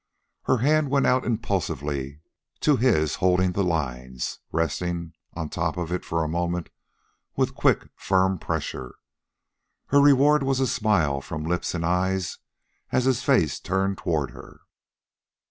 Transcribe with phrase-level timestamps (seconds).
[0.45, 2.21] Her hand went out impulsively
[2.61, 6.69] to his holding the lines, resting on top of it for a moment
[7.35, 8.95] with quick, firm pressure.
[9.89, 12.39] Her reward was a smile from lips and eyes,
[12.91, 14.61] as his face turned toward her.